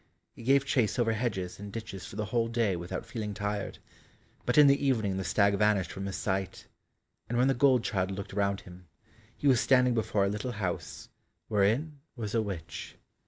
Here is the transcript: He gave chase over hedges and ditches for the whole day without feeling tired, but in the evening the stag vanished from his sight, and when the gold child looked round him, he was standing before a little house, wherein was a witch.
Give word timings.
He 0.35 0.41
gave 0.41 0.65
chase 0.65 0.97
over 0.97 1.11
hedges 1.13 1.59
and 1.59 1.71
ditches 1.71 2.07
for 2.07 2.15
the 2.15 2.25
whole 2.25 2.47
day 2.47 2.75
without 2.75 3.05
feeling 3.05 3.35
tired, 3.35 3.77
but 4.47 4.57
in 4.57 4.65
the 4.65 4.83
evening 4.83 5.17
the 5.17 5.23
stag 5.23 5.53
vanished 5.53 5.91
from 5.91 6.07
his 6.07 6.15
sight, 6.15 6.65
and 7.29 7.37
when 7.37 7.47
the 7.47 7.53
gold 7.53 7.83
child 7.83 8.09
looked 8.09 8.33
round 8.33 8.61
him, 8.61 8.87
he 9.37 9.47
was 9.47 9.61
standing 9.61 9.93
before 9.93 10.25
a 10.25 10.29
little 10.29 10.53
house, 10.53 11.09
wherein 11.49 11.99
was 12.15 12.33
a 12.33 12.41
witch. 12.41 12.95